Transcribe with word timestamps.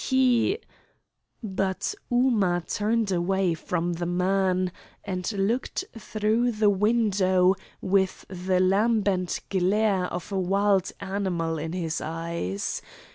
He" 0.09 0.57
But 1.43 1.93
Ooma 2.11 2.63
turned 2.67 3.11
away 3.11 3.53
from 3.53 3.93
the 3.93 4.07
man, 4.07 4.71
and 5.03 5.31
looked 5.33 5.85
through 5.95 6.53
the 6.53 6.71
window, 6.71 7.53
with 7.81 8.25
the 8.27 8.59
lambent 8.59 9.41
glare 9.51 10.05
of 10.05 10.31
a 10.31 10.39
wild 10.39 10.91
animal 10.99 11.59
in 11.59 11.73
his 11.73 12.01
eyes. 12.03 12.81